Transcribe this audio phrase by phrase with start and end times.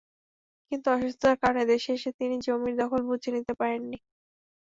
[0.71, 3.97] কিন্তু অসুস্থতার কারণে দেশে এসে তিনি জমির দখল বুঝে নিতে পারেননি।